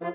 [0.00, 0.06] 有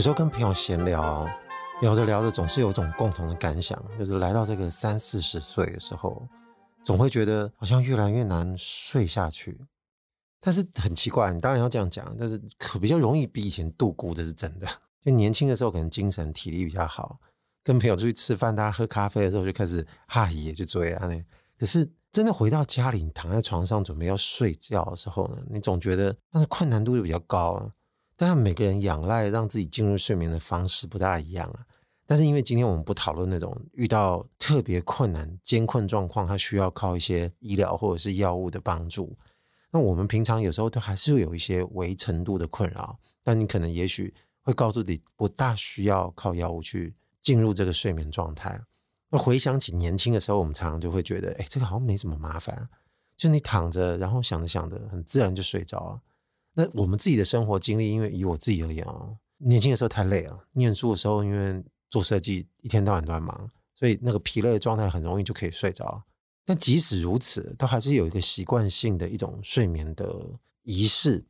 [0.00, 1.28] 时候跟朋友闲聊，
[1.80, 6.28] 聊着聊着，总是有种共同的感想，就是来到这个三四十岁的时候，
[6.84, 9.58] 总会觉得好像越来越难睡下去。
[10.46, 14.68] 但是很奇怪，你当然要这样讲，但是可比较容易比以前度孤，这是真的。
[15.02, 17.18] 就年轻的时候可能精神体力比较好，
[17.62, 21.10] 跟朋友出去吃饭，大家喝咖啡的时候就开始哈也就追啊。
[21.58, 27.72] 可是真的回到家里，躺在床上准备要睡觉的时候呢，你总觉得但是困难度就比较高啊。
[28.14, 31.64] 但是每个人仰赖让自己进入睡眠的方式不大一样啊。
[32.06, 39.16] 但是因为今天我们不讨论那种遇到特别困难、艰困状况，他需要靠一些医疗或者是药物的帮助。
[39.74, 48.62] 那我们平常有时候都还是会有一些微程度的困扰，但你可能也许会告诉自己不大需要靠药物去进入这个睡眠状态。
[49.10, 52.68] 那回想起年轻的时候，我们常常就会觉得，哎，这个好像没什么麻烦，
[53.16, 56.00] 就你躺着，然后想着想着，很自然就睡着了。
[56.52, 60.46] 那我们自己的生活经历，因为以我自己而言啊，年轻的时候太累了。
[60.52, 66.04] 念书的时候，因为做设计，一天到晚都在忙，所以那个疲累的状态很容易就可以睡着。
[66.44, 71.24] 但即使如此，都还是有一个习惯性的一种睡眠的仪式。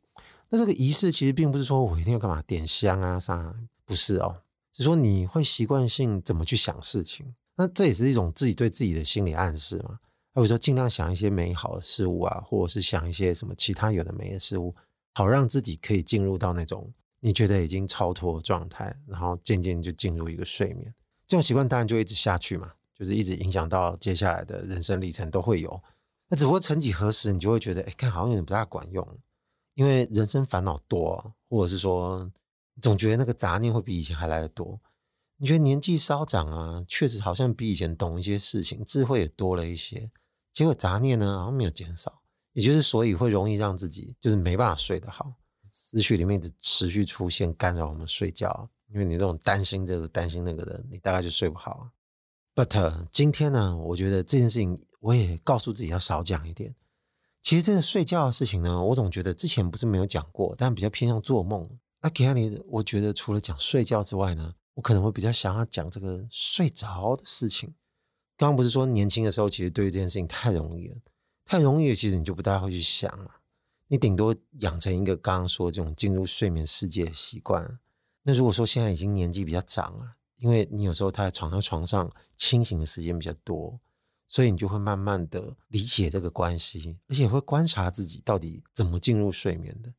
[0.49, 3.55] 那这个仪式其实并不是说我一定要干嘛点香啊啥，
[3.85, 4.41] 不是哦，
[4.73, 7.33] 是说你会习惯性怎么去想事情。
[7.55, 9.99] 那这也是一种自己对自己的心理暗示嘛。
[10.33, 14.75] 比如说尽量想一些美好的事物啊，或者是想一些什么其他有的没的事物。
[15.13, 20.93] 好让自己可以进入到那种你觉得已经超脱的状态，然后渐渐就进入一个睡眠。
[21.25, 25.81] 这种习惯当然就一直下去嘛，就是一直影响到接下来的人生历程都会有。
[26.29, 29.07] 那只不过曾几何时，你就会觉得，哎，看好像有点不大管用，
[29.75, 32.31] 因为人生烦恼多，或者是说
[32.81, 34.79] 总觉得那个杂念会比以前还来得多。
[35.37, 40.09] 你觉得年纪稍长啊，确实好像比以前懂一些事情，智慧也多了一些，
[40.53, 42.21] 结果杂念呢好像没有减少。
[42.53, 51.89] 也就是，所以会容易让自己就是没办法睡得好，思绪里面的持续出现干扰我们睡觉，因为你这种担心这个担心那个的，你大概就睡不好。
[52.55, 56.73] But 今天呢，我觉得这件事情我也告诉自己要少讲一点。
[57.41, 61.69] 其实这个睡觉的事情呢，我总觉得之前不是没有讲过，但比较偏向做梦。
[62.01, 67.75] 那给你，我觉得除了讲睡觉之外呢，我可能会比较想要讲这个睡着的事情。
[68.37, 70.95] 刚刚不是说年轻的时候，其实对于这件事情太容易了。
[71.43, 73.41] 太容易了，其实你就不大会去想了。
[73.89, 77.79] 你顶多养成一个刚刚说这种进入睡眠世界的习惯。
[78.23, 83.79] 那如果说现在已经年纪比较长了，因为你有时候他在床上床上清醒的时间比较多，
[84.27, 89.93] 所以你就会慢慢的理解这个关系，而且会观察自己到底怎么进入睡眠的。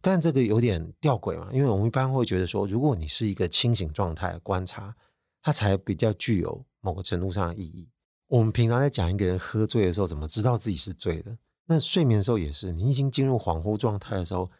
[0.00, 4.96] 但这个有点吊诡嘛，因为我们一般会觉得说，如果你是一个清醒状态观察，
[5.42, 7.88] 它才比较具有某个程度上的意义。
[8.26, 11.38] 我们平常在讲一个人喝醉的时候，怎么知道自己是醉的？
[11.66, 14.50] 那睡眠的时候也是，你已经进入恍惚状态的时候，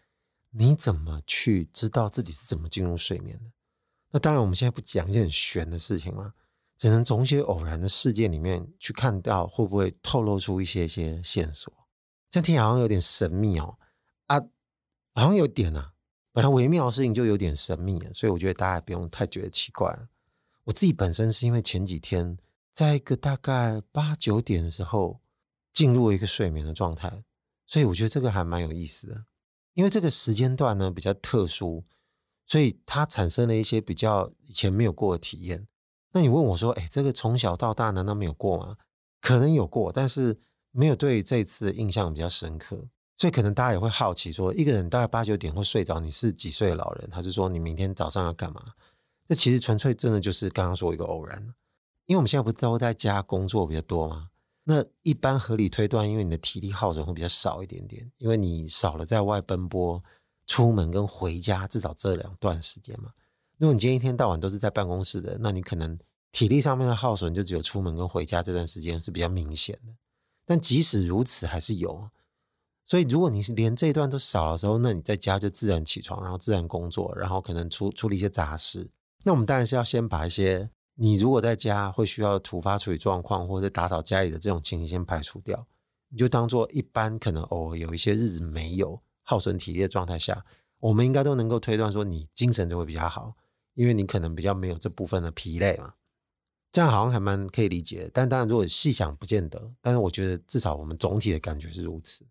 [0.50, 3.50] 你怎么去知道自己是怎么进入睡眠的？
[4.12, 6.34] 那当然，我们现在不讲一些很玄的事情了，
[6.76, 11.72] 只能从一些偶然的事件里面去看到，会不会透露出一些一些线索？
[12.30, 13.78] 这样听起来好像有点神秘哦，
[14.26, 14.38] 啊，
[15.14, 15.94] 好像有点啊，
[16.32, 20.08] 本来微妙的事情就有点神秘，所以我觉得大家不用太觉得奇怪。
[20.64, 22.38] 我自己本身是因为前几天。
[22.72, 25.20] 在一个大概八九点的时候，
[25.74, 27.22] 进入一个睡眠的状态，
[27.66, 29.26] 所以我觉得这个还蛮有意思的。
[29.74, 31.84] 因为这个时间段呢比较特殊，
[32.52, 35.66] 所以他产生了一些比较以前没有过的体验。
[36.12, 38.76] 那你问我说：“哎，这个从小到大难道没有过吗？”
[39.22, 40.38] 可能有过，但是
[40.70, 42.88] 没有对这次的印象比较深刻。
[43.16, 47.10] 所以可能大家也会好奇说：一个人大概八九点会睡着，你是几岁的老人？
[47.10, 48.74] 还是说你明天早上要干嘛？
[49.26, 51.54] 这其实纯粹真的就是刚刚说一个偶然。
[52.04, 54.28] 因为我们现在不是都在家工作比较多吗？
[54.64, 60.04] 那一般合理推断，因为你的体力耗损会比较少一点点，因为你少了在外奔波、
[60.52, 63.12] 出门跟回家，至少这两段时间嘛。
[63.56, 65.98] 如果你今天一天到晚都是在办公室的，那你可能
[66.30, 69.94] 体力上面的耗损就只有出门跟回家这段时间是比较明显的。
[70.44, 72.10] 但即使如此，还是有。
[72.84, 78.90] 所以如果你是连这一段都少了之后，那你在家就自然起床，然后自然工作，然后可能处处理一些杂事。
[79.22, 80.68] 那我们当然是要先把一些。
[80.96, 85.66] 你如果在家会需要突发处理状况，或者打扫家里的这种情形先排除掉，
[86.10, 89.00] 你就当做一般可能偶尔有一些日子没有
[89.32, 90.44] 耗损体力的状态下，
[90.78, 93.34] 我们应该都能够推断说你精神就会比较好，
[93.72, 95.94] 因为你可能比较没有这部分的疲累嘛。
[96.70, 102.26] 这样好像还蛮可以理解，但当然如果细想不见得，但是我觉得至少我们总体的感觉是如此。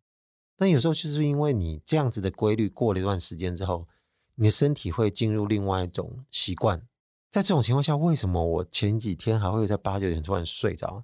[0.56, 3.88] 但有时候就是因为你这样子的规律过了一段时间之后，
[4.36, 6.88] 你的身体会进入另外一种习惯。
[7.31, 11.04] 在这种情况下，为什么我前几天还会在八九点突然睡着？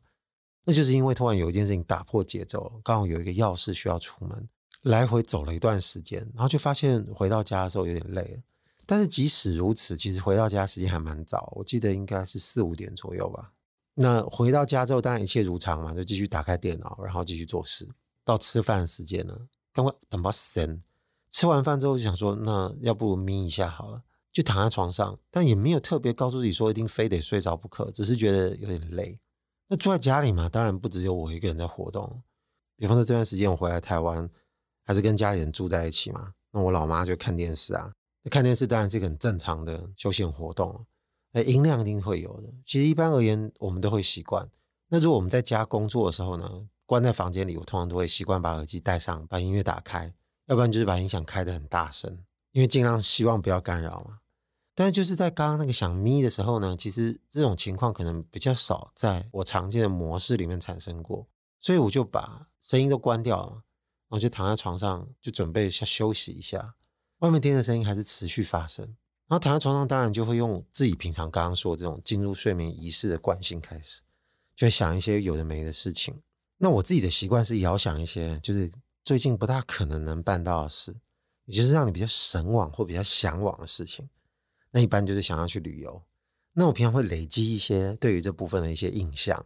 [0.66, 4.50] 那就是因为突然有一件事情打破节奏，刚好有一个要事需要出门，
[4.84, 8.42] 来回走了一段时间，然后就发现回到家的时候有点累了。
[8.86, 13.52] 但是即使如此，其实回到家时间还蛮早，我记得应该是四五点左右吧。
[13.96, 17.90] 那回到家之后，当然一切如常嘛，就继续打开电脑，然后继续做事。
[18.24, 20.82] 到吃饭时间了，刚刚等把神
[21.30, 24.04] 吃完饭之后就想说，那要不眯一下好了。
[24.32, 29.20] 就躺在床上，但也没有特别告诉自己说一定非得睡着不可，只是觉得有点累。
[29.68, 32.22] 那住在家里嘛，当然不只有我一个人在活动。
[32.76, 34.30] 比方说这段时间我回来台湾，
[34.88, 36.32] 还是跟家里人住在一起嘛。
[36.52, 37.92] 那我老妈就看电视啊，
[38.24, 40.88] 那看电视当然是一个很正常的休闲活动。
[41.34, 42.52] 哎，音量一定会有的。
[42.66, 44.50] 其实一般而言，我们都会习惯。
[44.88, 50.14] 那如果我们在家工作的时候呢，关在房间里，我通常都会习惯把耳机戴上，把音乐打开，
[50.46, 52.24] 要不然就是把音响开得很大声，
[52.54, 54.20] 因为尽量希望不要干扰嘛。
[54.74, 61.28] 但是就是在刚刚那个想眯的时候呢，其实这种情况可能比较少在我常见的模式里面产生过，
[61.60, 63.64] 所以我就把声音都关掉了，
[64.10, 66.76] 我就躺在床上就准备下休息一下。
[67.20, 68.86] 外面电的声音还是持续发生，
[69.28, 74.02] 然后躺在床上当然就会用自己平常刚刚说的这种进入睡眠仪式的惯性开始，
[74.56, 76.22] 就会想一些有的没的事情。
[76.58, 78.72] 那我自己的习惯是遥想一些就是
[79.04, 80.96] 最近不大可能能办到的事，
[81.46, 84.08] 也就是让你比较神往或比较向往的事情。
[84.72, 86.04] 那一般就是想要去旅游，
[86.54, 89.44] 那我平常会累积一些对于这部分的一些印象，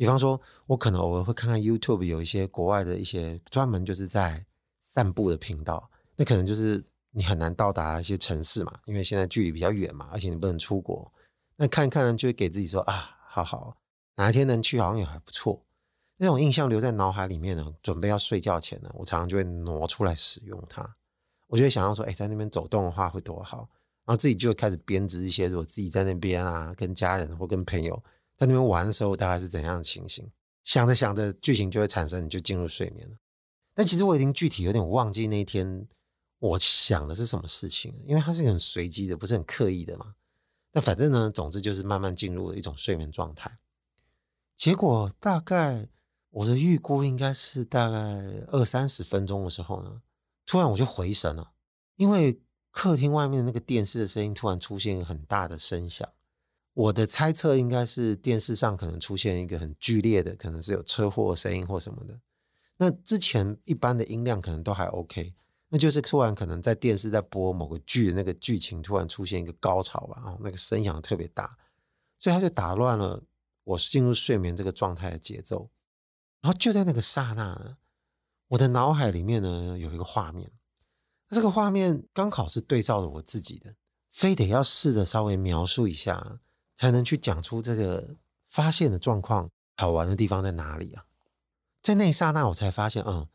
[0.00, 4.46] 比方说，我可能偶尔会看看 YouTube，有一些国外的一些专门就是在
[4.80, 11.12] 散步的频道，那可能就是你很难到达一些城市嘛，因为现在距离比较远嘛，而且你不能出国，
[11.56, 13.76] 那看看呢，就会给自己说啊，好好，
[14.16, 15.62] 哪一天能去好像也还不错，
[16.16, 20.96] 那种印象留在脑海里面呢，准备要睡觉前呢，我常常就会挪出来使用它，
[21.48, 23.68] 我就会想要说，哎，在那边走动的话会多好。
[24.06, 28.02] 然后自己就会开始编织一些，如果自己在那边啊，跟家人或跟朋友
[28.40, 30.32] 在那边玩的时候，大概是怎样的情形？
[30.64, 33.16] 想着想着，剧情就会产生，你就进入睡眠了。
[33.74, 35.86] 但其实我已经具体有点忘记那一天
[36.38, 40.14] 我想的是什么事情，因为它是很随机的，不是很刻意的嘛。
[40.72, 43.58] 那反正呢，总之就是慢慢进入了一种睡眠状态。
[44.56, 45.88] 结果大概
[46.30, 47.98] 我的预估应该是大概
[48.48, 50.00] 二三十分钟的时候呢，
[50.46, 51.52] 突然我就回神了，
[51.96, 52.40] 因为。
[52.72, 56.08] 客厅外面的那个电视的声音突然出现很大的声响，
[56.72, 62.20] 我的猜测应该是电视上可能出现一个很剧烈的，可能是有车祸声音或什么的。
[62.76, 65.34] 那之前一般的音量可能都还 OK，
[65.68, 71.58] 那就是突然可能在电视在播某个剧的那个剧情突然出现一个高潮吧，哦，那个声响特别大，
[72.18, 73.22] 所以他就打乱了
[73.64, 75.70] 我进入睡眠这个状态的节奏。
[76.40, 77.76] 然后就在那个刹那呢，
[78.48, 80.52] 我的脑海里面呢有一个画面。
[81.28, 83.76] 这个画面刚好是对照着我自己的，
[84.08, 86.40] 非得要试着稍微描述一下，
[86.80, 91.04] 才能去讲出这个发现的状况好玩的地方在哪里啊？
[91.82, 93.28] 在那一刹那，我才发现，嗯，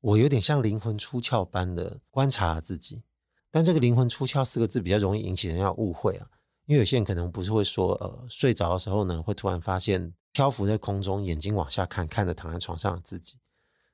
[0.00, 3.02] 我有点像灵魂出窍般的观察自己。
[3.50, 6.30] 但这个“灵魂出窍”四个字比较容易引起人家误会啊，
[6.66, 13.40] 因为有些人可能不是会说，呃，睡着的时候呢，会突然发现漂浮在空中，眼睛往下看，看着躺在床上的自己。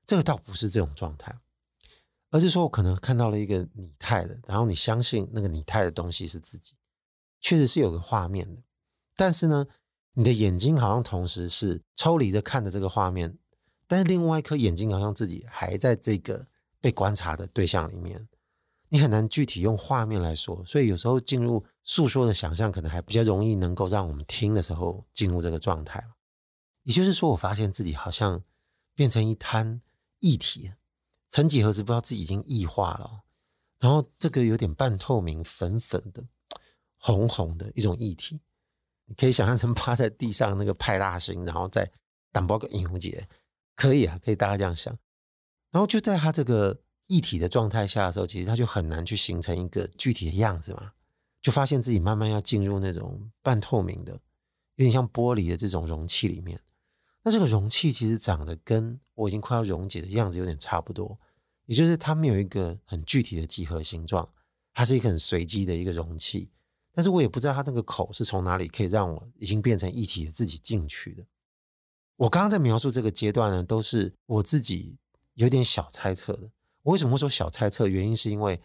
[0.05, 1.35] 这个倒不是这种状态。
[2.31, 6.75] 而是说，我可能看到了一个拟态的，然后你相信那个拟态的东西是自己，
[7.41, 8.61] 确实是有个画面的。
[9.23, 9.69] 但是呢，
[10.15, 13.39] 你的眼睛好像同时是抽离着看着这个画面，
[13.87, 16.49] 但是另外一颗眼睛好像自己还在这个
[16.81, 18.29] 被观察的对象里面，
[18.89, 20.65] 你很难具体用画面来说。
[20.67, 26.05] 所以有时候进入诉说的想象，可能还比较容易能够让我们听的时候进入这个状态。
[26.83, 28.43] 也就是说，我发现自己好像
[28.97, 29.83] 变成一滩
[30.19, 30.73] 液体。
[31.29, 33.21] 曾几何时，不知道自己已经异化了，
[33.79, 36.25] 然后这个有点半透明、粉粉的、
[36.99, 38.41] 红红的一种液体，
[39.07, 41.91] 你可以想象成趴在地上那个派大星，然后再
[42.31, 43.29] 打包个银蝴节，
[43.77, 44.97] 可以啊，可以大家这样想。
[45.71, 50.93] 然后就在它这个一体的状态下的时候，其实它就很难去形成一个具体的样子嘛，
[51.41, 54.13] 就发现自己慢慢要进入那种半透明的、
[54.77, 56.61] 有点像玻璃的这种容器里面。
[57.25, 61.19] 那这个容器其实长得跟我已经快要溶解的样子有点差不多，
[61.67, 64.29] 也就是它没有一个很具体的几何形状，
[64.73, 66.51] 它是一个很随机的一个容器。
[66.95, 71.25] 但是我也不知道它那个口是从哪里可以让我已经变成一体的自己进去的。
[72.17, 74.99] 我刚刚在描述这个阶段呢，都是我自己
[75.35, 76.51] 有点小猜测的。
[76.83, 77.87] 我为什么会说小猜测？
[77.87, 78.61] 原因是因为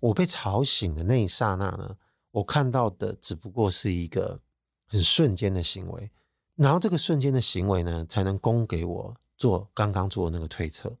[0.00, 1.96] 我被吵醒的那一刹那呢，
[2.32, 4.40] 我看到的只不过是一个
[4.86, 6.10] 很瞬间的行为。
[6.56, 10.98] 然后这个瞬间的行为呢，才能供给我做刚刚做的那个推测。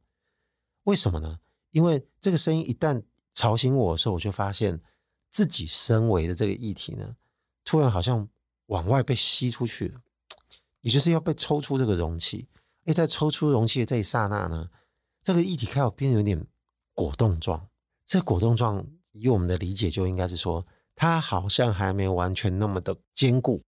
[0.84, 1.40] 为什么呢？
[1.72, 3.02] 因为这个声音一旦
[3.34, 4.80] 吵醒我的时候，我就发现
[5.30, 7.16] 自己身为的这个液体呢，
[7.64, 8.28] 突然好像
[8.66, 10.00] 往外被吸出去了，
[10.80, 12.48] 也就是要被抽出这个容器。
[12.86, 14.70] 诶，在抽出容器的这一刹那呢，
[15.22, 16.46] 这个液体开始变得有点
[16.94, 17.68] 果冻状。
[18.04, 23.62] 这果冻状，以我们的理解就应该是说，它好像还没有完全那么的坚固，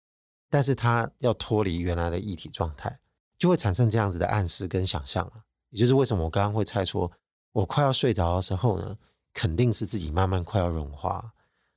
[0.48, 3.00] 但是它要脱离原来的液体状态，
[3.36, 5.44] 就会产生这样子的暗示跟想象了。
[5.70, 7.12] 也就是为什么我刚刚会猜说，
[7.52, 8.96] 我快要睡着的时候呢，
[9.34, 11.32] 肯定是自己慢慢快要融化，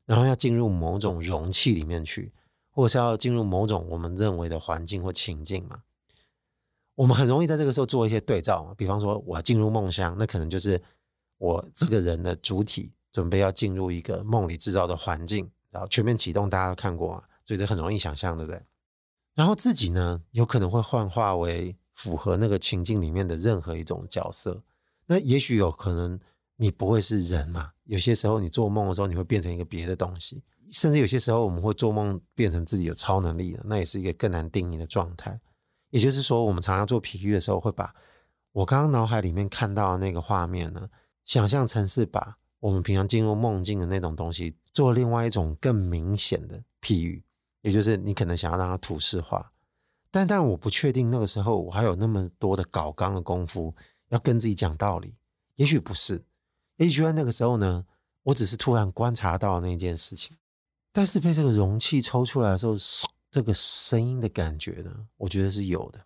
[0.06, 2.34] 然后要进入某种容器里面去，
[2.70, 5.84] 或者是要进入某种我们认为的环境或情境嘛。
[6.96, 10.82] 我们很容易在这个时候做一些对照，比方说我要进入梦乡，那可能就是。
[11.40, 18.64] 我这个人的主体准备要进入一个梦里制造的环境，然后全面启动，大家都看过啊，所以这很容易想象，对不对？
[19.34, 24.64] 然后自己呢，有可能会幻化为符合那个情境里面的任何一种角色。
[25.08, 26.18] 那也许有可能
[26.56, 35.40] 你不会是人嘛，有些时候你做梦的时候，你会变成一个别的东西，甚至有些时候我们会做梦变成自己有超能力的，那也是一个更难定义的状态。
[35.90, 37.94] 也就是说，我们常常做比喻的时候，会把
[38.52, 40.90] 我刚刚脑海里面看到的那个画面呢。
[41.26, 47.24] 想象成是把我们平常进入梦境的那种东西，做另外一种更明显的譬喻，
[47.62, 49.54] 也就是你可能想要让它图示化，
[50.12, 53.74] 但但我不确定那个时候我还有那么多的搞刚的功夫
[54.10, 55.16] 要跟自己讲道理，
[55.56, 56.26] 也许不是，
[56.78, 57.86] 也许在那个时候呢，
[58.24, 60.38] 我只是突然观察到那件事情，
[60.92, 62.76] 但是被这个容器抽出来的时候，
[63.32, 66.06] 这个声音的感觉呢，我觉得是有的，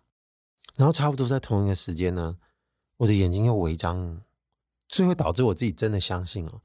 [0.76, 2.38] 然后差不多在同一个时间呢，
[2.98, 4.22] 我的眼睛又微张。
[4.90, 6.62] 所以会导致我自己真的相信哦，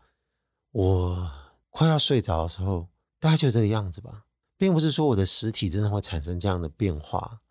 [0.71, 1.31] 我
[1.69, 2.87] 快要睡着的时候，
[3.19, 4.23] 大概就这个样子吧，
[4.57, 7.41] 并不是说我的实体真的会产生这样的变化，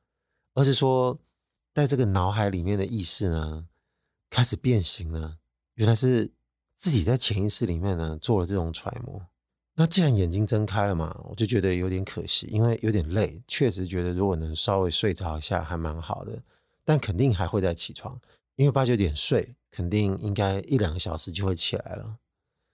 [0.54, 1.18] 而是说
[1.74, 3.68] 在这个脑海里面的意识呢，
[4.30, 5.36] 开始变形了。
[5.74, 6.32] 原来是
[6.82, 9.24] 自己在潜意识里面呢做了这种揣摩。
[9.76, 16.42] 那既然眼睛睁开了嘛，我就觉得有点可惜，因为有点累，确实觉得如果能稍微睡着一下还蛮好的，
[16.84, 18.20] 但肯定还会再起床。
[18.56, 22.16] 因为八九点睡，肯定应该一两个小时就会起来了。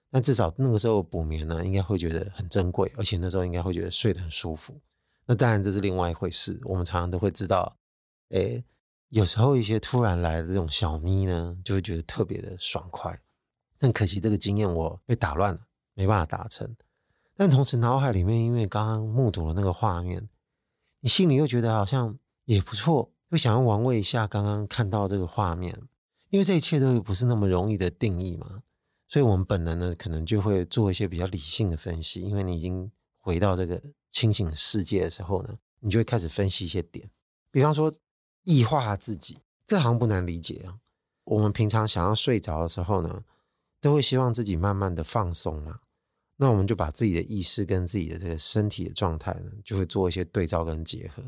[0.09, 4.81] 但至少那个时候补眠呢，应该会觉得很珍贵，而且那时候应该会觉得睡得很舒服。
[5.27, 6.59] 那当然这是另外一回事。
[6.63, 7.77] 我们常常都会知道，
[8.29, 8.65] 诶，
[9.09, 13.21] 有时候一些突然来的这种小咪呢，就会觉得特别的爽快。
[13.79, 15.61] 但可惜这个经验我被打乱了，
[15.95, 16.75] 没办法达成。
[17.35, 20.29] 但同时脑海里面，因为刚刚目睹了那个画面，
[20.99, 23.11] 你心里又觉得好像也不错。
[23.29, 25.83] 又想要玩味一下刚刚看到这个画面，
[26.29, 28.63] 因为这一切都不是那么容易的定义嘛，
[29.07, 32.21] 所以我们本能呢，可能就会做一些比较理性的分析。
[32.21, 37.07] 因为你已经回到这个清醒的世界的时候呢，你就会开始分析一些点，
[37.51, 37.93] 比方说
[38.45, 40.79] 异化自己，这好像不难理解啊。
[41.25, 43.23] 我们平常想要睡着的时候呢，
[43.81, 45.79] 都会希望自己慢慢的放松嘛，
[46.37, 51.23] 那我们就把自己的意识跟自己的这个身体的状态呢，就会做一些对照跟结合。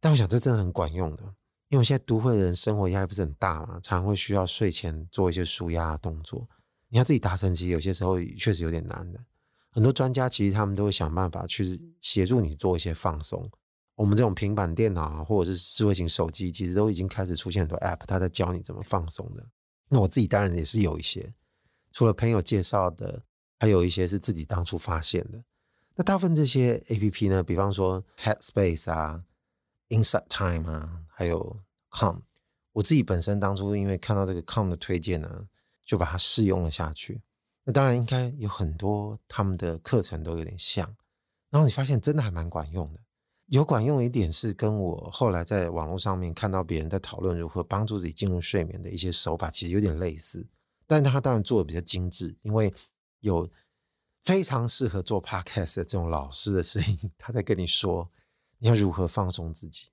[0.00, 1.34] 但我想这真的很管用的。
[1.70, 6.48] 因为现在都会的人生活压力不是很大嘛，常常会需要睡前做一些舒压的动作。
[6.88, 9.20] 你要自己达成，其实有些时候确实有点难的。
[9.70, 13.50] 很多专家其实他们都会想办法去协助你做一些放松。
[13.96, 19.44] 我们这种平板电脑啊，或者是智慧型手机，其实都已经开始出现很多 App，它在教你怎么放松的。
[19.90, 21.34] 那我自己当然也是有一些，
[21.92, 23.22] 除了朋友介绍的，
[23.58, 25.42] 还有一些是自己当初发现的。
[25.94, 29.24] 那大部分这些 APP 呢，比方说 Headspace 啊。
[29.90, 32.18] Inside Time 啊，还有 Com
[32.72, 35.48] 我自己本身当初因为看到这个 Com 的推荐呢，
[35.82, 37.22] 就把它试用了下去。
[37.64, 40.94] 那当然应该有很多他们的课程都有点像，
[41.48, 43.00] 然后你发现真的还蛮管用的。
[43.46, 50.46] 有管用一点是跟我后来在网络上面看到别人在讨论如何帮助自己进入睡眠的一些手法，其实有点类似，
[50.88, 52.74] 但他当然做的比较精致，因为
[53.20, 53.48] 有
[54.24, 58.10] 非常适合做 Podcast 的这种老师的声音， 他在跟你说。
[58.60, 59.90] 你要如何放松自己？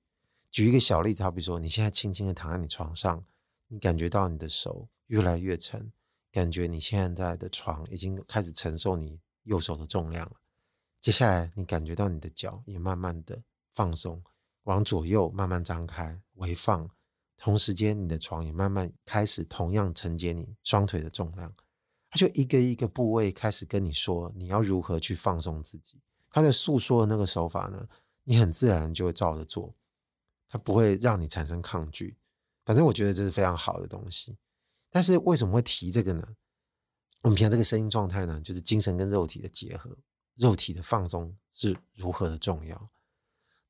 [0.50, 3.24] 举一个小例子，好比说，你现在轻轻的躺在你床上，
[3.68, 5.92] 你感觉到你的手越来越沉，
[6.32, 10.38] 感觉你现在的床已经开始承受你右手的重量了。
[11.00, 14.24] 接下来，你感觉到你的脚也慢慢的放松，
[14.64, 16.90] 往左右慢慢张开，微放。
[17.38, 21.54] 同时间，你的床也慢慢开始同样承接你双腿的重量。
[22.10, 26.02] 他就一个一个部位开始跟你说，你要如何去放松自己。
[26.30, 27.88] 他在诉说的那个手法呢？
[28.24, 29.76] 你很自然就会照着做，
[30.50, 32.18] 它不会让你产生抗拒。
[32.66, 34.38] 反正我觉得这是非常好的东西。
[34.90, 36.36] 但是为什么会提这个呢？
[37.22, 39.98] 我们平常这个声音状态呢，就是精神跟肉体的结合，
[40.36, 42.90] 肉体的放松是如何的重要。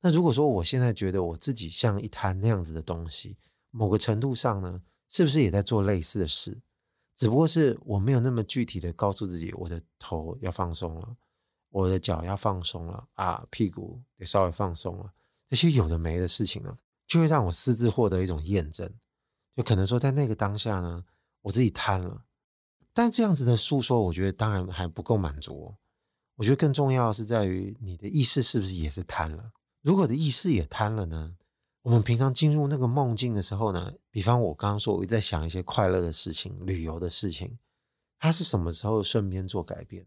[0.00, 3.36] 那如果说我现在觉得我自己像一滩那样子的东西，
[3.70, 6.60] 某个程度上呢，是不是也在做类似的事？
[7.14, 11.16] 只不过是我没有那么具体的告诉自己，我的头要放松了，
[11.70, 15.12] 我的脚要放松了啊，屁股也稍微放松了，
[15.48, 18.92] 这些有的没的事情呢，就会让我私自获得一种验证，
[19.56, 21.04] 就可能说在那个当下呢，
[21.42, 22.24] 我自己瘫了。
[22.92, 25.74] 但这样子的诉说，我觉得当然还不够满足。
[26.36, 29.52] 我觉得更重要的是在于你的意识是不是也是瘫了？
[29.80, 31.36] 如果的意识也瘫了呢？
[31.86, 37.60] 我们平常进入那个梦境的时候呢，比方我刚刚说，我在想一些快乐的事情、旅游的事情，
[38.18, 40.04] 它是什么时候顺便做改变？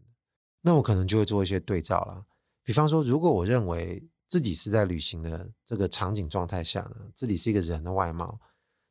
[0.60, 2.26] 那我可能就会做一些对照了。
[2.62, 8.38] 比方说，如果我认为自己是在旅行的这个场景状态下呢，自己是一个人的外貌，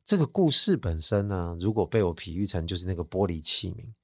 [0.04, 3.94] 这个故事本身呢，如果被我比喻成就是那个玻璃器皿，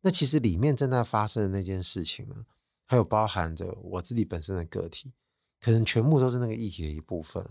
[0.00, 2.46] 那其实里面正在发生的那件事情呢，
[2.84, 5.12] 还有包含着我自己本身的个体，
[5.60, 7.48] 可能全部都是那个议题的一部分。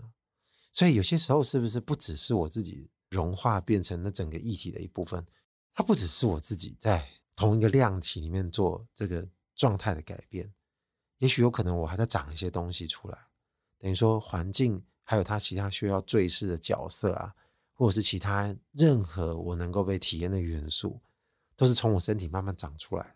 [0.74, 5.24] 所以有些时候，是不是不只是我自己融化变成了整个一体的一部分？
[5.72, 10.52] 它不只是我自己在同一个量体里面做这个状态的改变，
[11.18, 13.16] 也许有可能我还在长一些东西出来。
[13.78, 17.36] 等于说，环境还有它其他需要坠饰的角色啊，
[17.72, 21.00] 或者是其他任何我能够被体验的元素，
[21.54, 23.14] 都是从我身体慢慢长出来。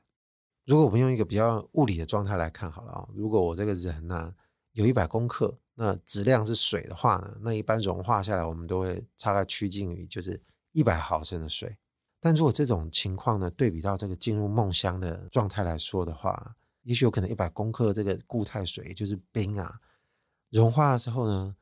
[0.64, 4.34] 如果我们用一个比较物理的状态来看好了啊，如果我这个人呢、啊，
[4.74, 5.58] 有一百公克。
[5.80, 10.42] 那质量是水的话呢，那一般融化下来，我们都会大概趋近于就是
[10.72, 11.78] 一百毫升的水。
[12.18, 19.78] 但如果这种情况呢，对比到这个进入梦乡的状态来说的话，也许有可能一百公克这个固态水，就是冰啊，
[20.50, 21.54] 融化的时候呢，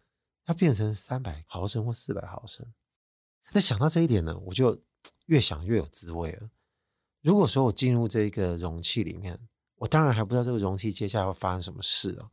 [0.47, 2.67] 它变成三百毫升或四百毫升。
[3.53, 4.81] 那想到这一点呢，我就
[5.27, 6.49] 越想越有滋味了。
[7.21, 9.39] 如果说我进入这个容器里面，
[9.75, 12.31] 我当然还不知道这个容器接下来会发生什么事哦。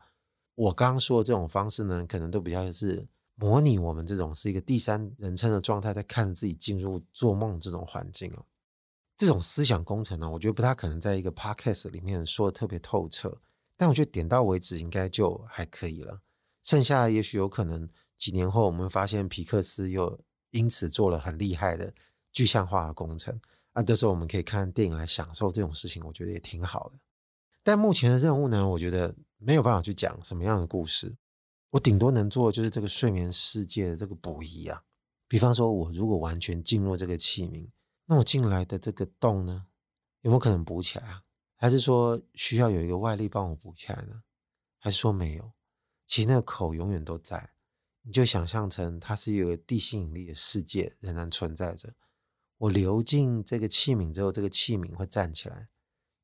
[0.55, 8.45] 我刚刚说的这种方式呢，可能都比较是模拟我们这种是一个第三人称的状态，在看自己进入做梦这种环境哦。
[9.17, 13.41] 这种思想工程呢，我觉得不太可能在一个 podcast 里面说的特别透彻，
[13.77, 16.21] 但我觉得点到为止应该就还可以了。
[16.61, 20.19] 剩下也许有可能几年后我们发现皮克斯又
[20.51, 21.93] 因此做了很厉害的
[22.31, 23.39] 具象化的工程，
[23.73, 26.99] 啊这时候我们可以看电影来享受这种事情，我觉得也挺好的。
[27.63, 29.15] 但目前的任务呢，我觉得。
[29.45, 31.17] 没有办法去讲什么样的故事，
[31.71, 34.85] 我顶多能做的就是这个睡眠世界的这个补遗啊。
[35.27, 37.69] 比方说，我如果完全进入这个器皿，
[38.05, 39.65] 那我进来的这个洞呢，
[40.21, 41.23] 有没有可能补起来啊？
[41.57, 44.23] 还是说需要有一个外力帮我补起来呢？
[44.79, 45.51] 还是说没有？
[46.07, 47.51] 其实那个口永远都在，
[48.03, 51.93] 你就想象成它是有个地心引力的世界仍然存在着。
[52.59, 55.67] 我流进这个器皿之后，这个器皿会站起来。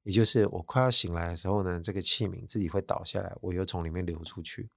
[0.04, 4.70] 也就是我快要醒来的时候呢，这个器皿自己会倒下来，我又从里面流出去，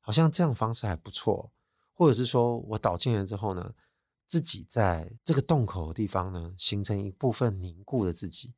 [0.00, 1.52] 好像这样方式还不错。
[1.94, 3.74] 或者是说我倒进来之后呢，
[4.26, 8.52] 自己在这个洞口的地方呢，形成一部分凝固的自己。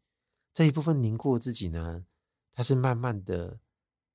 [0.52, 2.04] 这一部分凝固的自己呢，
[2.52, 3.60] 它是慢慢的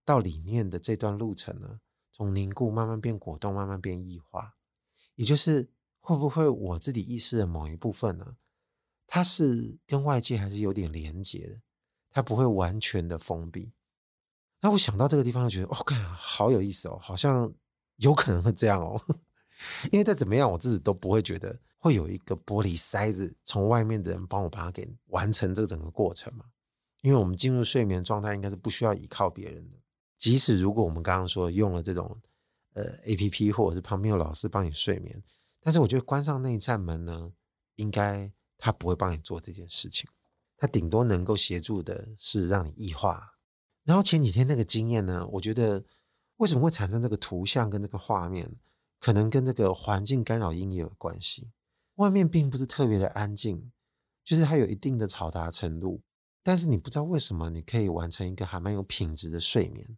[0.03, 1.79] 到里面的这段路程呢，
[2.11, 4.55] 从凝固慢慢变果冻，慢慢变异化。
[5.15, 5.69] 也就是
[6.01, 8.35] 会不会我自己意识的某一部分呢，
[9.07, 11.61] 它是跟外界还是有点连接的。
[12.13, 13.73] 它不会完全的封闭。
[14.61, 17.53] 那我想到这个地方，就觉得哦，看好有意思哦，好像
[17.97, 19.01] 有可能会这样哦。
[19.91, 26.45] 因为再怎么样，我自己都不会觉得会有一个玻璃塞子从外面的人帮我把它给完成这个整个过程嘛。
[27.01, 29.77] 因为我们进入睡眠状态，应该是不需要依靠别人的。
[30.17, 32.21] 即使如果我们刚刚说用了这种
[32.73, 35.21] 呃 APP，或者是旁边有老师帮你睡眠，
[35.59, 37.33] 但是我觉得关上那一扇门呢，
[37.75, 40.09] 应该他不会帮你做这件事情。
[40.63, 43.33] 它顶多能够协助的是让你异化。
[43.83, 45.83] 然后前几天那个经验呢，我觉得
[46.37, 48.55] 为什么会产生这个图像跟这个画面，
[48.97, 51.51] 可能跟这个环境干扰音也有关系。
[51.95, 53.73] 外面并不是特别的安静，
[54.23, 56.01] 就是它有一定的嘈杂程度，
[56.41, 59.97] 但是你不知道为什么你可以完成一个还蛮有品质的睡眠。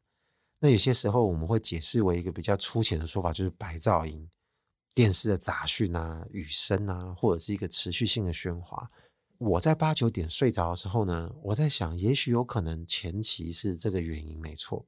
[0.61, 4.27] 那有些时候我们会解释为一个比较粗浅的说法，就是白噪音、
[4.95, 8.89] 电视的杂讯啊、雨声啊，或者是一个持续性的喧哗。
[9.37, 14.85] 我在八九点睡着的时候呢，我在想，也许有可能前期是这个原因没错，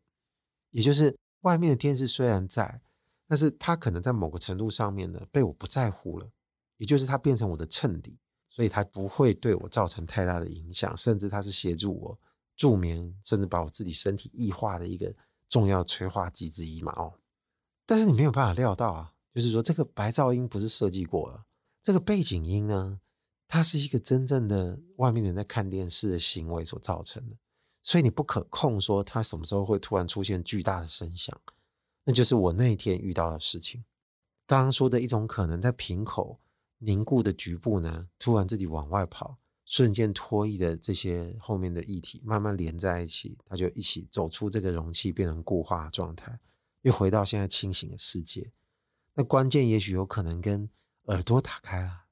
[0.71, 2.81] 也就是外面的电视虽然在，
[3.27, 6.31] 但是它可能在某个程度上面呢被我不在乎了，
[6.77, 8.17] 也就是它变成我的衬底，
[8.49, 12.19] 所以它不会对我造成太大的影响，甚至它是协助我
[12.55, 15.13] 助眠，甚至把我自己身体异化的一个
[15.47, 17.13] 重要催化剂之一嘛哦。
[17.85, 21.43] 但是你没有办法料到啊，就是说这个白噪音不是设计过了，
[21.81, 22.99] 这个背景音呢，
[23.47, 27.37] 它是一个真正的外面人在看电视的行为所造成的，
[27.81, 31.39] 所以你不可控说它什么时候会突然出现巨大的声响，
[32.03, 33.85] 那就是我那一天遇到的事情。
[34.45, 36.39] 刚刚说的一种可能，在瓶口
[36.79, 46.39] 凝固的局部呢，突然自己往外跑，瞬间脱逸的这些后面的液体慢慢连在一起，它就一起走出这个容器，变成固化状态，
[46.81, 48.51] 又回到现在清醒的世界。
[49.15, 50.69] 那关键也许有可能跟
[51.05, 52.06] 耳朵打开了，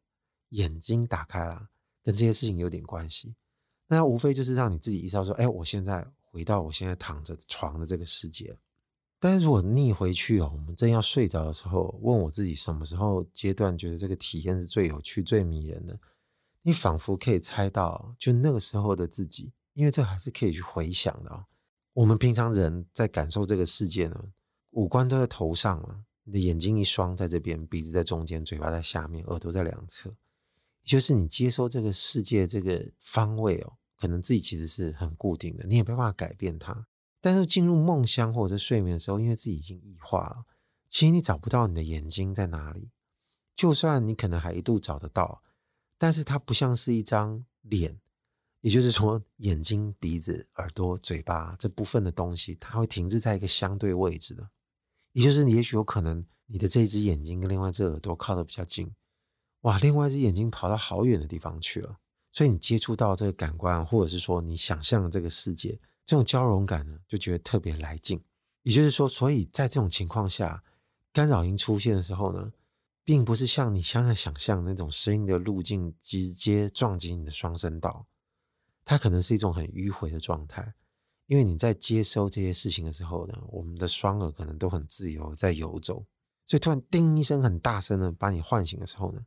[0.49, 1.69] 眼睛打开了，
[2.03, 3.35] 跟这些事情有点关系。
[3.87, 8.57] 那无非就是让你自己意识到说：“哎，我现在回到我现在躺着床的这个世界。”
[9.19, 15.99] 但是如果逆回去哦，我们正要睡着的时候，问我自己什么时候阶段觉得这个体验是最有趣、最迷人的？
[16.63, 21.45] 你仿佛可以猜到，就那个时候的自己，因为这还是可以去回想的哦。
[21.93, 24.25] 我们平常人在感受这个世界呢，
[24.71, 30.13] 五官都在头上嘛，你的眼睛一双在这边，鼻子在中间，嘴巴在下面，耳朵在两侧，
[30.85, 36.87] 就是你接收这个世界这个方位哦，可能自己其实是很固定的，你也没办法改变它。
[37.19, 40.45] 但是进入梦乡或者是睡眠的时候，因为自己已经异化了，
[40.87, 42.91] 其实你找不到你的眼睛在哪里，
[43.55, 45.41] 就算你可能还一度找得到。
[45.97, 47.99] 但是它不像是一张脸，
[48.61, 54.49] 也就是说，眼睛、鼻子、耳朵、嘴巴这部分的东西，它会停滞在一个相对位置的。
[55.13, 58.93] 也就是你也许有可能，你的这只眼睛跟另外一只耳朵靠得比较近，
[59.65, 61.97] 哇，另外一只眼睛跑到好远的地方去了。
[62.31, 68.23] 所以你接触到这个感官，或者是说你想象的这个世界，这种交融感呢，就觉得特别来劲。
[68.63, 70.63] 也就是说，所以在这种情况下，
[71.11, 72.51] 干扰音出现的时候呢，
[73.03, 78.05] 并不是像你现在想象那种声音的路径直接撞击你的双声道，
[78.83, 80.75] 它可能是一种很迂回的状态，
[81.25, 86.05] 因为你在接收这些事情的时候呢，我们的双耳可能都很自由在游走，
[86.45, 89.21] 所以突然叮一声很大声的把你唤醒的时候呢，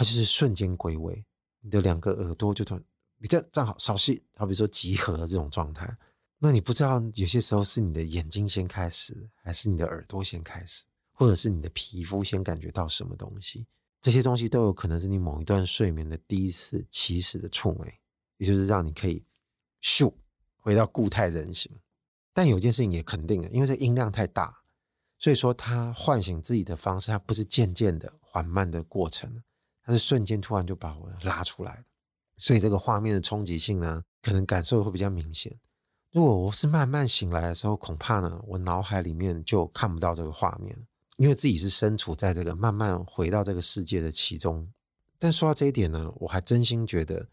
[0.00, 1.26] 它就是瞬间归位，
[1.60, 2.82] 你的两个耳朵就突然
[3.18, 5.94] 你这站好稍息，好比说集合这种状态，
[6.38, 10.86] 那你不知道有些时候是你的眼睛先开始，还是你的耳朵先开始。
[11.12, 13.66] 或者是你的皮肤先感觉到什么东西，
[14.00, 18.00] 这些东西都有可能是你某一段睡眠的第一次起始的触媒，
[18.38, 19.26] 也就是让你可以
[19.82, 20.10] 咻
[20.56, 21.70] 回到固态人形。
[22.32, 24.62] 但有件事情也肯定的，因为这音量太大，
[25.18, 29.42] 所以说它唤醒自己的方式，它不是渐渐的缓慢的过程，
[29.90, 31.84] 它是瞬间突然就把我拉出来。
[32.36, 35.58] 所以这个画面的冲击性呢，可能感受会比较明显。
[36.12, 40.86] 如果我是慢慢醒来的时候，恐怕呢，我脑海里面就看不到这个画面。
[41.16, 44.72] 因为自己是身处在这个慢慢回到这个世界的其中，
[45.18, 47.28] 但说到这一点呢，我还真心觉得，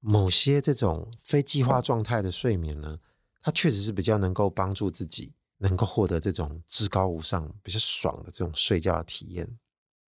[0.00, 2.98] 某些这种非计划状态的睡眠呢，
[3.40, 9.58] 它确实是比较能够帮助自己能够获得这种至高无上、比较爽的这种睡觉的体验。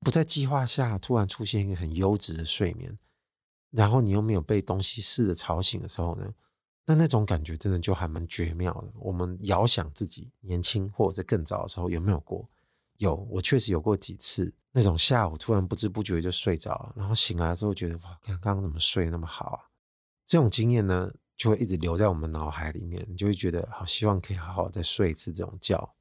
[0.02, 2.98] 不在计划下突然出现一个很优质的睡眠，
[3.70, 6.34] 然后你又没有被东西试着吵醒的时候呢，
[6.86, 8.92] 那那种感觉真的就还蛮绝妙的。
[8.96, 12.48] 我们遥想自己年轻或者更早的时候有没有过？
[12.98, 19.58] 有，我确实有过几次那种下午突然不知不觉就睡着，然后醒来之后觉得哇，刚刚怎么睡那么好啊？
[20.26, 25.94] 这种经验呢，就会一直留在我们脑海里面，你就会觉得好希望可以好好再睡一次这种觉。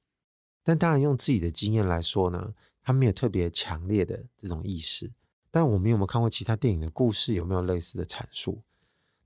[0.64, 5.12] 但当然，用自己的经验来说呢，他没有特别强烈的这种意识。
[5.50, 7.34] 但我们有没有看过其他电影的故事？
[7.34, 8.64] 有没有类似的阐述？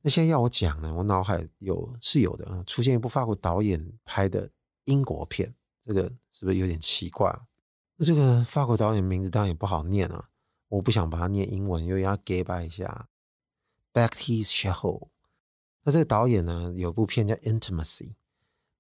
[0.02, 4.50] 那现在要我讲呢，我脑海有是有的啊，出现一部法国导演拍的
[4.86, 7.39] 英国片，这个是不是有点奇怪？
[7.98, 10.30] 那这个法国导演名字当然也不好念啊，
[10.68, 13.08] 我不想把它念英文，又要给拜一下。
[13.94, 15.08] Baptiste Chiraud。
[15.84, 18.10] 那这个导演呢，有部片叫《Intimacy》，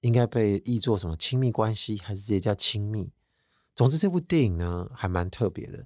[0.01, 3.11] 应该被译作什么亲密关系，还是直接叫亲密？
[3.75, 5.85] 总之，这部电影呢还蛮特别的。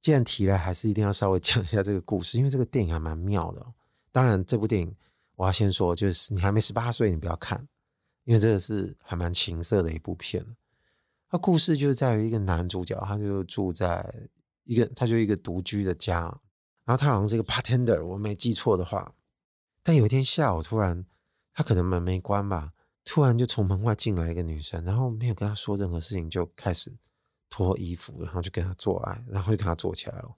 [0.00, 3.74] 既然提了，还是一定要稍微讲一下这个故事，因为这个电影还蛮妙的。
[4.10, 4.96] 当然，这部电影
[5.36, 7.68] 我要先说，就是你还没十八岁，你不要看，
[8.24, 10.56] 因为这个是还蛮情色的一部片。
[11.28, 14.28] 他故事就是在于一个男主角，他就住在
[14.64, 16.22] 一个，他就一个独居的家，
[16.86, 19.14] 然后他好像是一个 bartender，我没记错的话。
[19.82, 21.04] 但有一天下午，突然
[21.52, 22.72] 他可能门没关吧，
[23.04, 26.96] 突然就从门外进来一个女生，然后没有跟他说任何事情，就开始
[27.50, 30.36] 脱衣服，然后就跟他做爱，然后就跟他做起来了。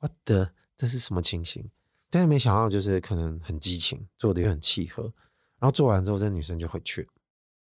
[0.00, 1.70] 我的，这是什么情形？
[2.10, 5.04] 但是没想到，就是可能很激情，做的又很契合。
[5.58, 7.08] 然后做完之后，这女生就回去。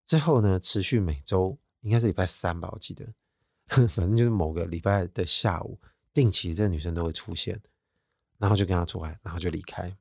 [0.06, 1.58] 之后呢，持续每周。
[1.82, 3.12] 应该是礼拜三吧，我记得，
[3.68, 5.80] 反正就是某个礼拜的下午，
[6.14, 7.60] 定期这个女生都会出现，
[8.38, 9.98] 然后就跟他做爱，然后就离开。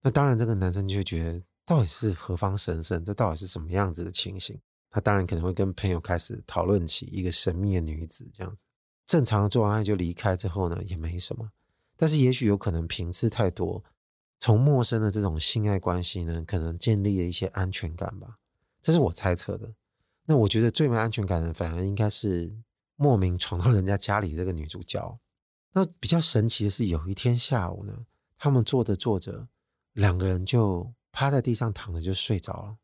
[0.00, 3.04] 那当然，这个男生就会觉得，到底是何方神圣？
[3.04, 4.58] 这到底是什么样子的情形？
[4.96, 8.64] 他当然可能会跟朋友开始讨论起一个神秘的女子这样子。
[9.04, 11.50] 正常的做完爱就离开之后呢，也没什么。
[11.98, 13.84] 但是也许有可能频次太多，
[14.40, 18.38] 从陌生的这种性爱关系呢，可能建立了一些安全感吧。
[18.80, 19.74] 这是我猜测的。
[20.24, 22.56] 那我觉得最没安全感的，反而应该是
[22.94, 25.18] 莫名闯到人家家里这个女主角。
[25.72, 28.06] 那比较神奇的是，有一天下午呢，
[28.38, 29.48] 他们坐着坐着，
[29.92, 32.76] 两个人就趴在地上躺着就睡着了。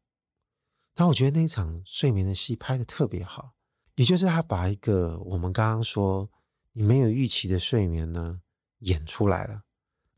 [0.94, 3.52] 但我觉得那一场睡眠的戏拍得特别好，
[3.96, 6.28] 也就是他把一个我们刚刚说
[6.72, 8.40] 你没有预期的睡眠呢
[8.80, 9.62] 演出来了，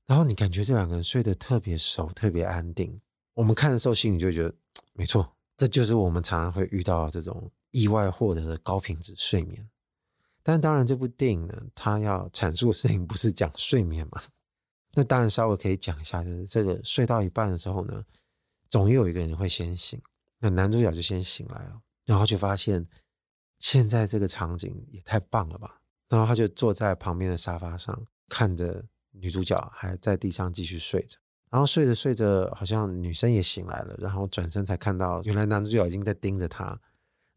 [0.06, 3.00] 然后你感觉这两个人睡得特别熟，特别安定。
[3.34, 4.54] 我们看的时候心里就觉得
[4.92, 9.68] 没错，这就是我们常常会遇到这种意外获得的高品质睡眠。
[10.42, 14.22] 但当然，这部电影呢，它要阐述的事情不是讲睡眠嘛？
[14.92, 18.04] 那当然稍微可以讲一下，就是这个睡到一半的时候呢，
[18.68, 20.00] 总有一个人会先醒。
[20.44, 22.86] 那男主角就先醒来了，然后就发现
[23.58, 25.80] 现在这个场景也太棒了吧！
[26.10, 31.16] 然后他就坐在旁边的沙发上，看着女主角还在地上继续睡着。
[31.48, 36.78] 然后睡着睡着，好像女生也醒来了，然后转身才看到，原来男主角已经在盯着她，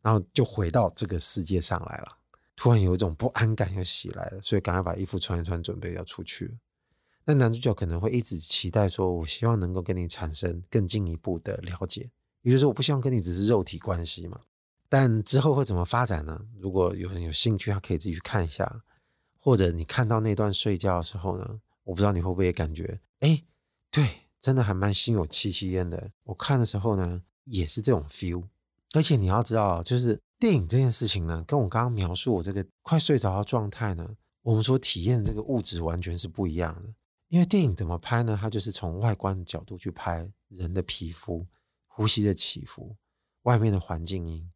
[0.01, 2.17] 然后就回到这个世界上来了。
[2.57, 6.57] 突然有一种不安感又袭来了，所以赶快把衣服穿一穿，准备要出去。
[7.23, 12.09] 那男主角可能会一直期待说：“我希望能够跟你产生更进一步的了解，
[12.49, 14.39] 也就是说，我不希望跟你只是肉体关系嘛。”
[14.89, 16.45] 但之后会怎么发展呢？
[16.57, 18.83] 如果有人有兴趣，他可以自己去看一下。
[19.37, 23.43] 或者你看到那段睡觉的时候呢，我不知道你会不会也感觉，哎，
[23.91, 26.11] 对，真的还蛮心有戚戚焉的。
[26.23, 28.43] 我看的时候呢，也是这种 feel。
[28.93, 30.19] 而且你要知道，就是。
[30.39, 34.07] 电影这件事情呢，跟我刚刚描述我这个快睡着的状态呢，
[34.43, 36.93] 我们所体验的这个物质完全是不一样的。
[37.29, 38.37] 因为电影怎么拍呢？
[38.39, 41.43] 它就是从外观的角度去拍人的皮肤、
[41.97, 42.95] 呼吸的起伏、
[43.41, 44.51] 外面的环境音。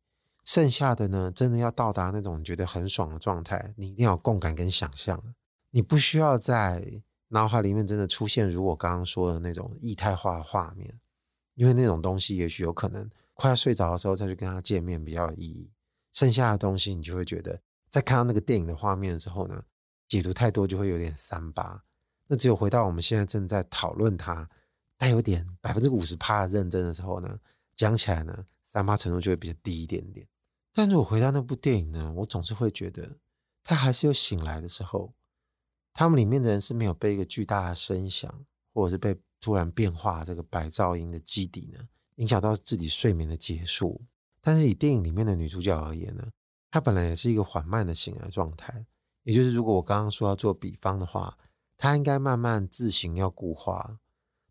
[0.46, 5.34] 剩下的呢，真的要到达那种觉得很爽的状态，你一定要有共感跟想象。
[5.72, 11.00] 你不需要在脑海里面真的出现如我刚刚说的那种异态化的画面，
[11.56, 13.10] 因为那种东西也许有可能。
[13.34, 15.72] 快要睡着的时候再去跟他见面比较有意义。
[16.14, 19.64] 剩下的东西你就会觉得，在看到那个电影的画面的时候呢，
[20.08, 21.86] 解读太多就会有点三八。
[22.28, 24.48] 那只有回到我们现在正在讨论它，
[25.02, 27.40] 带有点百分之五十趴的认真的时候呢，
[27.76, 30.28] 讲起来呢，三八程度就会比较低一点点。
[30.72, 33.18] 但是我回到那部电影呢，我总是会觉得，
[33.64, 35.16] 他还是有醒来的时候，
[35.92, 41.80] 他们里面的人是没有被一个巨大的声响，或者是被突然变化这个白噪音的基底呢。
[42.18, 44.04] 影响到自己睡眠的结束，
[44.40, 46.28] 但是以电影里面的女主角而言呢，
[46.70, 48.86] 她本来也是一个缓慢的醒来状态。
[49.24, 51.40] 也就是如果我刚刚说要做比方的话，
[51.76, 53.98] 她应该慢慢自行要固化。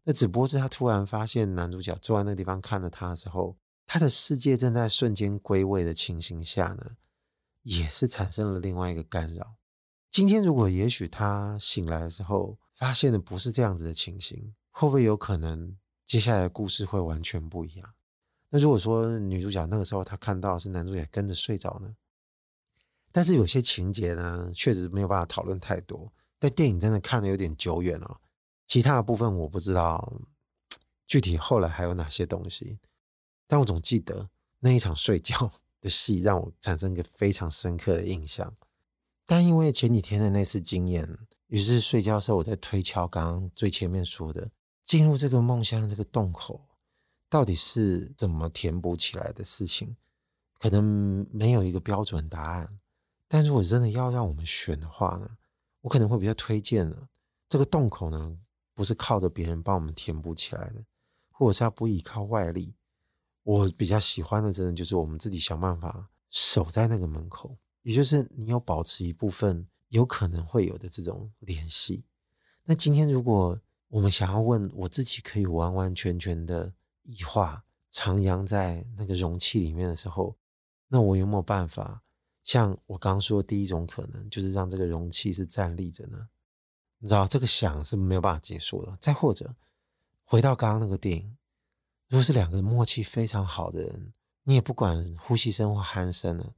[0.04, 6.96] 那只不过是他突然发现男主角坐在那个地方看着他的时候，他的世界正在瞬间归位的情形下呢，
[7.62, 9.56] 也是产生了另外一个干扰。
[10.10, 15.76] 今天如果也许他醒来的时候发现的不是这样子的情形，会不会有可能？
[16.04, 17.94] 接下来的故事会完全不一样。
[18.48, 21.94] 那如果说女主角那个时候她看到是男主角跟着睡着呢？
[23.12, 26.12] 但是有些情节呢，确实没有办法讨论太多。
[26.40, 28.20] 但电影真的看得有点久远了，
[28.70, 30.12] 其他的部分我不知道
[31.04, 32.78] 具体后来还有哪些东西。
[33.48, 34.30] 但我总记得
[34.60, 35.50] 那一场睡觉
[35.82, 38.54] 的戏让我产生一个非常深刻的印象。
[39.26, 44.52] 但因为前几天的那次经验，于是睡觉的时候我在推敲刚刚最前面说的。
[44.84, 46.68] 进入这个梦乡这个洞口，
[47.28, 49.96] 到底是怎么填补起来的事情？
[50.58, 52.78] 可能没有一个标准答案。
[53.26, 55.38] 但如果真的要让我们选的话呢，
[55.80, 57.08] 我可能会比较推荐呢，
[57.48, 58.36] 这个洞口呢，
[58.80, 60.82] 不是靠着别人帮我们填补起来的，
[61.28, 62.72] 或者是要不依靠外力。
[63.42, 72.04] 我比较喜欢的，真的就是我们自己想办法守在那个门口，也就是你有保持一部分有可能会有的这种联系。
[72.64, 77.62] 那今天如果我们想要问我自己，可以完完全全的异化
[77.92, 80.38] 徜徉在那个容器里面的时候，
[80.88, 82.00] 那我有没有办法？
[82.42, 86.30] 像我刚刚说的第一种可能，就是让这个容器是站立着呢？
[87.00, 88.96] 你知道这个想是没有办法结束的。
[89.00, 89.54] 再或者
[90.24, 91.36] 回到刚刚那个电影，
[92.08, 94.12] 如果是两个默契非常好的人，
[94.44, 96.54] 你也不管呼吸声或鼾声了，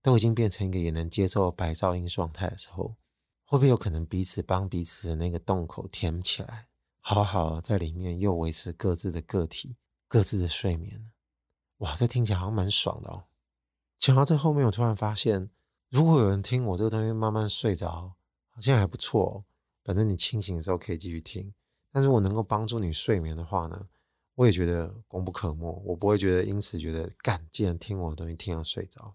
[0.00, 2.96] 都已经变成一个也能接受白噪音状态的时候，
[3.44, 6.68] 会不会有可能彼此帮彼此的那个洞口填起来？
[7.00, 11.10] 好好在里面又维持各自的个体、各自的睡眠，
[11.78, 13.24] 哇，这听起来好像蛮爽的哦。
[13.96, 15.48] 讲到这后面，我突然发现，
[15.88, 18.14] 如果有人听我这个东西慢慢睡着，
[18.50, 19.44] 好像还不错。
[19.88, 21.50] 反正你清醒的时候可以继续听，
[21.90, 23.88] 但是我能够帮助你睡眠的话呢，
[24.34, 25.82] 我也觉得功不可没。
[25.86, 29.14] 我不会觉得因此觉得干，既然听我的东西听到睡着。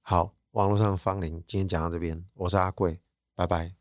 [0.00, 2.98] 好，网络上的芳邻今天讲到这边，我是阿贵，
[3.36, 3.77] 拜拜。